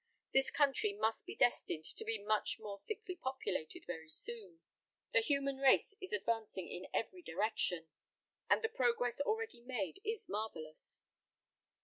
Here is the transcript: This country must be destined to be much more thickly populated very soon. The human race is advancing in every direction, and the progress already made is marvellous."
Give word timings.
This 0.33 0.49
country 0.49 0.93
must 0.93 1.27
be 1.27 1.35
destined 1.35 1.85
to 1.85 2.03
be 2.03 2.17
much 2.17 2.57
more 2.59 2.81
thickly 2.87 3.15
populated 3.17 3.83
very 3.85 4.09
soon. 4.09 4.61
The 5.13 5.19
human 5.19 5.57
race 5.57 5.93
is 6.01 6.11
advancing 6.11 6.67
in 6.67 6.87
every 6.91 7.21
direction, 7.21 7.87
and 8.49 8.63
the 8.63 8.69
progress 8.69 9.21
already 9.21 9.61
made 9.61 9.99
is 10.03 10.27
marvellous." 10.27 11.05